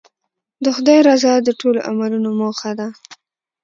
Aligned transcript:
د 0.63 0.65
خدای 0.75 0.99
رضا 1.09 1.33
د 1.43 1.49
ټولو 1.61 1.79
عملونو 1.89 2.29
موخه 2.39 2.71
ده. 2.79 2.87